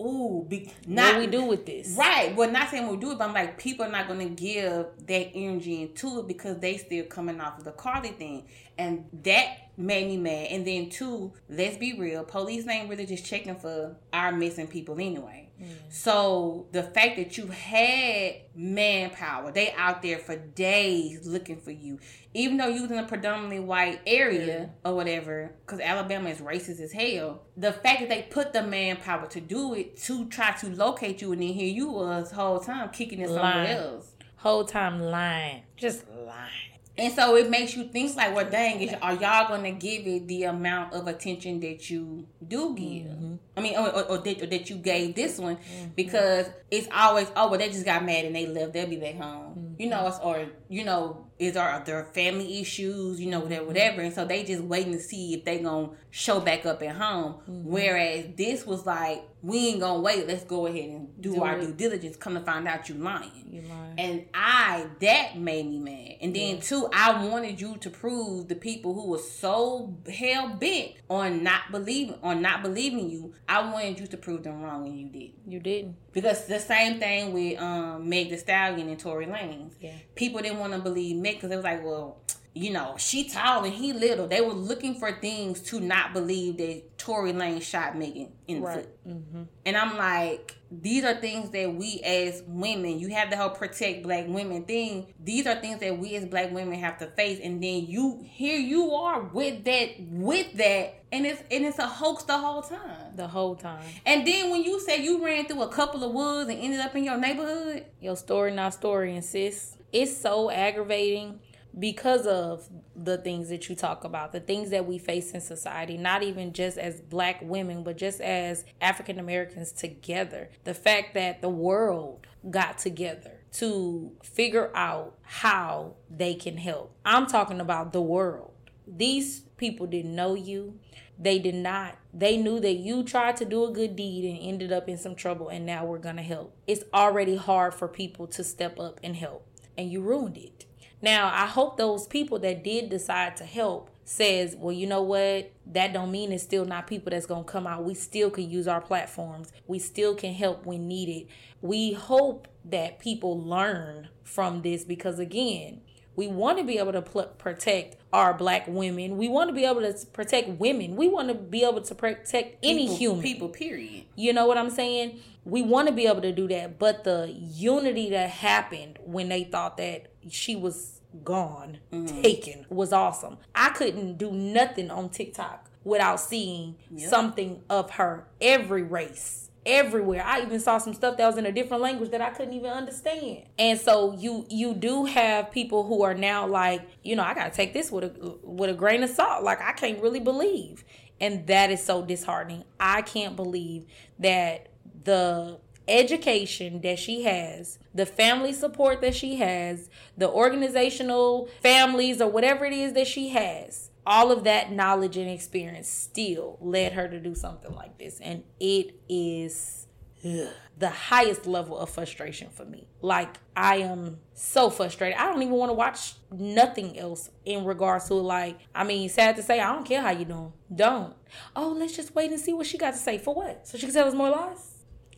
[0.00, 1.96] ooh, be, not what we do with this?
[1.98, 2.34] Right.
[2.34, 4.86] Well, not saying we do it, but I'm like, people are not going to give
[5.06, 8.46] that energy into it because they still coming off of the Carlee thing.
[8.76, 10.48] And that made me mad.
[10.50, 14.94] And then, two, let's be real, police ain't really just checking for our missing people
[14.94, 15.47] anyway.
[15.60, 15.66] Mm.
[15.88, 21.98] So the fact that you had manpower, they out there for days looking for you,
[22.34, 26.80] even though you was in a predominantly white area or whatever, because Alabama is racist
[26.80, 27.42] as hell.
[27.56, 31.32] The fact that they put the manpower to do it to try to locate you,
[31.32, 34.12] and then here you was whole time kicking it somewhere else.
[34.36, 36.77] Whole time lying, just lying.
[36.98, 40.26] And so it makes you think like, well, dang, is, are y'all gonna give it
[40.26, 43.06] the amount of attention that you do give?
[43.06, 43.34] Mm-hmm.
[43.56, 45.90] I mean, or, or, or, that, or that you gave this one, mm-hmm.
[45.94, 48.72] because it's always, oh, well, they just got mad and they left.
[48.72, 49.67] They'll be back home, mm-hmm.
[49.78, 54.00] You know, it's, or you know, is our there family issues, you know, whatever, whatever,
[54.02, 57.36] and so they just waiting to see if they gonna show back up at home.
[57.46, 60.26] Whereas this was like, we ain't gonna wait.
[60.26, 61.60] Let's go ahead and do, Do our it.
[61.60, 62.16] due diligence.
[62.16, 63.46] Come to find out you lying.
[63.50, 63.94] You lying.
[63.98, 66.16] And I that made me mad.
[66.20, 70.92] And then two, I wanted you to prove the people who were so hell bent
[71.08, 73.32] on not believing on not believing you.
[73.48, 75.30] I wanted you to prove them wrong, and you did.
[75.46, 75.94] you didn't.
[76.12, 79.26] Because the same thing with um Meg Thee Stallion and Tory
[79.68, 79.76] Lanez.
[79.80, 79.92] Yeah.
[80.14, 82.18] People didn't want to believe Meg because it was like, well,
[82.54, 84.26] you know, she tall and he little.
[84.26, 88.66] They were looking for things to not believe that Tory Lane shot Megan in the
[88.66, 88.76] Right.
[88.80, 89.06] foot.
[89.08, 89.42] Mm-hmm.
[89.64, 94.02] And I'm like, these are things that we as women, you have the whole protect
[94.02, 95.06] black women thing.
[95.22, 97.38] These are things that we as black women have to face.
[97.42, 101.86] And then you here you are with that with that and it's and it's a
[101.86, 103.16] hoax the whole time.
[103.16, 103.84] The whole time.
[104.04, 106.94] And then when you say you ran through a couple of woods and ended up
[106.96, 109.76] in your neighborhood, Your story, not story, and sis.
[109.90, 111.40] It's so aggravating
[111.78, 115.96] because of the things that you talk about, the things that we face in society,
[115.96, 120.50] not even just as black women, but just as African Americans together.
[120.64, 126.94] The fact that the world got together to figure out how they can help.
[127.04, 128.52] I'm talking about the world.
[128.86, 130.78] These people didn't know you.
[131.18, 131.98] They did not.
[132.14, 135.14] They knew that you tried to do a good deed and ended up in some
[135.16, 136.56] trouble, and now we're going to help.
[136.66, 140.64] It's already hard for people to step up and help, and you ruined it.
[141.00, 145.52] Now, I hope those people that did decide to help says, well, you know what?
[145.66, 147.84] That don't mean it's still not people that's going to come out.
[147.84, 149.52] We still can use our platforms.
[149.66, 151.28] We still can help when needed.
[151.60, 155.82] We hope that people learn from this because again,
[156.16, 159.18] we want to be able to pl- protect our black women.
[159.18, 160.96] We want to be able to protect women.
[160.96, 163.22] We want to be able to protect any people, human.
[163.22, 164.04] people, period.
[164.16, 165.20] You know what I'm saying?
[165.44, 169.44] We want to be able to do that, but the unity that happened when they
[169.44, 172.22] thought that she was gone, mm-hmm.
[172.22, 173.38] taken, was awesome.
[173.54, 179.44] I couldn't do nothing on TikTok without seeing something of her every race.
[179.66, 182.54] Everywhere, I even saw some stuff that was in a different language that I couldn't
[182.54, 183.42] even understand.
[183.58, 187.50] And so you you do have people who are now like, you know, I gotta
[187.50, 189.44] take this with a with a grain of salt.
[189.44, 190.84] Like I can't really believe,
[191.20, 192.64] and that is so disheartening.
[192.80, 193.84] I can't believe
[194.20, 194.68] that
[195.04, 195.58] the
[195.88, 202.64] education that she has, the family support that she has, the organizational families or whatever
[202.64, 207.20] it is that she has, all of that knowledge and experience still led her to
[207.20, 208.20] do something like this.
[208.20, 209.86] And it is
[210.24, 210.48] ugh,
[210.78, 212.86] the highest level of frustration for me.
[213.02, 215.18] Like, I am so frustrated.
[215.18, 219.36] I don't even want to watch nothing else in regards to like, I mean, sad
[219.36, 220.52] to say, I don't care how you doing.
[220.74, 221.14] Don't.
[221.54, 223.18] Oh, let's just wait and see what she got to say.
[223.18, 223.66] For what?
[223.66, 224.67] So she can tell us more lies?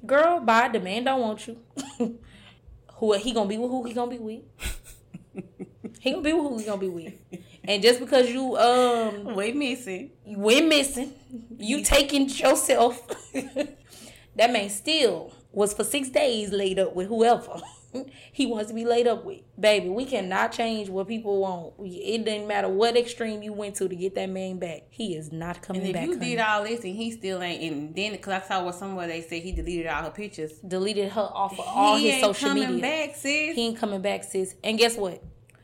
[0.07, 0.69] Girl, bye.
[0.69, 1.59] The man don't want you.
[2.95, 3.71] who he gonna be with?
[3.71, 4.41] Who he gonna be with?
[6.01, 7.13] he gonna be with who he gonna be with.
[7.65, 10.11] And just because you um We missing.
[10.27, 11.13] we went missing,
[11.59, 13.07] you taking yourself.
[13.33, 17.61] that man still was for six days laid up with whoever
[18.33, 19.41] he wants to be laid up with.
[19.59, 21.75] Baby, we cannot change what people want.
[21.81, 24.83] It doesn't matter what extreme you went to to get that man back.
[24.91, 26.07] He is not coming And if back.
[26.07, 26.31] you honey.
[26.31, 29.23] did all this and he still ain't, and then because I saw what somewhere they
[29.23, 30.53] said he deleted all her pictures.
[30.67, 32.83] Deleted her off of all he his ain't social coming media.
[32.83, 33.55] back, sis.
[33.57, 34.55] He ain't coming back, sis.
[34.63, 35.23] And guess what?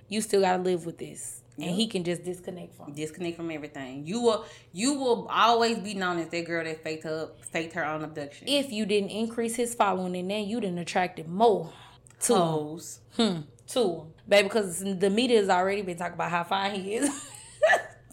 [0.09, 1.43] You still gotta live with this.
[1.59, 2.93] And he can just disconnect from.
[2.93, 4.07] Disconnect from everything.
[4.07, 7.85] You will, you will always be known as that girl that faked her, faked her
[7.87, 8.47] own abduction.
[8.47, 11.73] If you didn't increase his following, and then you didn't attracted more
[12.21, 12.37] him.
[12.37, 13.01] Hoes.
[13.17, 13.41] Hmm.
[13.73, 14.03] Him.
[14.29, 17.11] Baby, because the media has already been talking about how fine he is.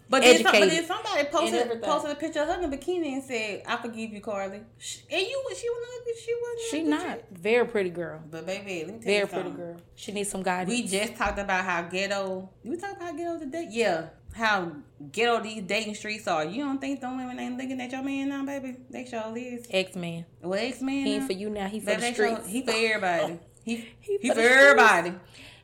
[0.06, 3.14] But then, some, but then somebody posted posted a picture of her in a bikini
[3.14, 6.70] and said, "I forgive you, Carlee." Sh- And you, she was not, she wasn't.
[6.70, 7.20] she not.
[7.32, 8.20] Very pretty girl.
[8.30, 9.76] But baby, let me tell Very you pretty girl.
[9.94, 10.68] She needs some guidance.
[10.70, 12.50] We just talked about how ghetto.
[12.62, 13.66] We talked about ghetto today.
[13.70, 14.72] Yeah, how
[15.10, 16.44] ghetto these dating streets are.
[16.44, 18.76] You don't think the women ain't looking at your man now, baby?
[18.90, 19.66] They sure is.
[19.70, 20.26] X man.
[20.42, 21.06] Well, X man.
[21.06, 21.66] He ain't for you now.
[21.66, 22.46] He for Baby, the streets.
[22.46, 23.40] he for everybody.
[23.64, 25.14] He He he, for for, everybody.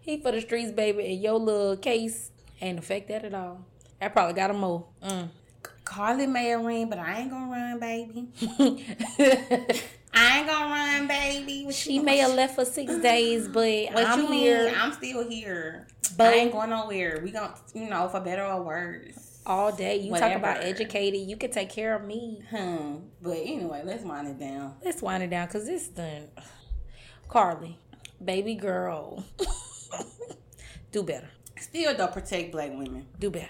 [0.00, 1.06] He for the streets, baby.
[1.12, 3.64] And your little case ain't affect that at all.
[4.00, 4.86] I probably got him more.
[5.02, 5.28] Mm.
[5.84, 8.28] Carlee may have ring, but I ain't gonna run, baby.
[10.12, 11.64] I ain't gonna run, baby.
[11.66, 14.74] What she may have left for six days, but What I'm you here mean?
[14.76, 15.86] I'm still here.
[16.16, 17.20] But- I ain't going nowhere.
[17.22, 19.40] We gonna, you know, for better or worse.
[19.46, 19.96] all day.
[19.98, 20.62] You talk about Whatever.
[20.66, 21.20] educated.
[21.28, 22.42] You can take care of me.
[22.50, 22.96] Hmm.
[23.22, 24.74] But anyway, let's wind it down.
[24.84, 26.28] Let's wind it down because this done.
[27.28, 27.76] Carlee,
[28.24, 29.24] baby girl,
[30.92, 31.28] do better.
[31.59, 33.06] Still don't protect black women.
[33.18, 33.48] Do better.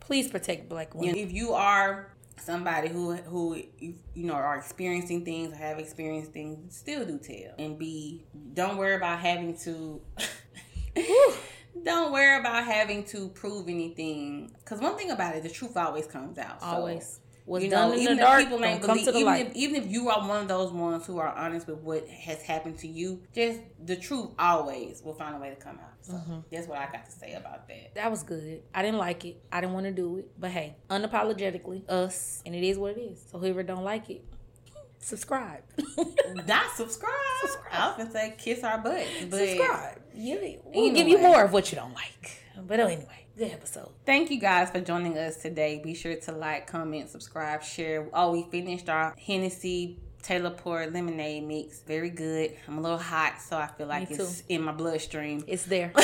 [0.00, 1.16] Please protect black women.
[1.16, 6.76] if you are somebody who who you know are experiencing things or have experienced things,
[6.76, 8.24] still do tell and be.
[8.54, 10.00] Don't worry about having to.
[11.84, 14.50] don't worry about having to prove anything.
[14.58, 16.60] Because one thing about it, the truth always comes out.
[16.60, 19.12] So What's you done know, in even the if dark, people ain't come believe, to
[19.12, 19.46] the even light.
[19.48, 22.42] if, even if you are one of those ones who are honest with what has
[22.42, 25.86] happened to you, just the truth always will find a way to come out.
[26.02, 26.38] So Mm-hmm.
[26.50, 27.94] that's what I got to say about that.
[27.94, 28.62] That was good.
[28.74, 29.42] I didn't like it.
[29.52, 30.30] I didn't want to do it.
[30.38, 33.24] But hey, unapologetically, us, and it is what it is.
[33.30, 34.24] So whoever don't like it,
[34.98, 35.62] subscribe.
[36.46, 37.12] Not subscribe.
[37.72, 39.98] I was gonna say kiss our butts, but subscribe.
[40.14, 42.42] Yeah, we'll give you more of what you don't like.
[42.66, 43.88] But anyway, good episode.
[44.04, 45.80] Thank you guys for joining us today.
[45.82, 48.06] Be sure to like, comment, subscribe, share.
[48.12, 51.80] Oh, we finished our Hennessy Taylor Port lemonade mix.
[51.80, 52.54] Very good.
[52.68, 55.42] I'm a little hot, so I feel like it's in my bloodstream.
[55.46, 55.90] It's there.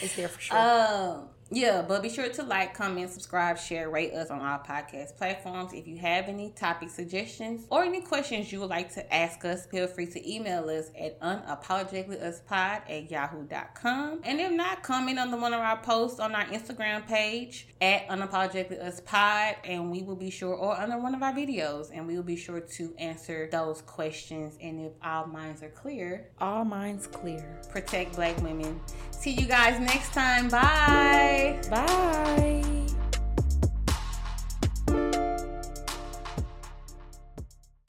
[0.00, 0.58] It's there for sure.
[0.58, 5.16] Um, yeah, but be sure to like, comment, subscribe, share, rate us on our podcast
[5.16, 5.72] platforms.
[5.72, 9.66] If you have any topic suggestions or any questions you would like to ask us,
[9.66, 14.20] feel free to email us at unapologeticallyuspod at yahoo.com.
[14.24, 18.08] And if not, comment on the one of our posts on our Instagram page at
[18.08, 22.22] unapologeticallyuspod and we will be sure, or under one of our videos, and we will
[22.22, 24.56] be sure to answer those questions.
[24.60, 27.60] And if all minds are clear, All minds clear.
[27.70, 28.80] protect black women.
[29.24, 30.50] See you guys next time.
[30.50, 31.58] Bye.
[31.70, 32.62] Bye.